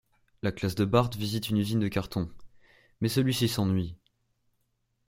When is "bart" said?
0.83-1.11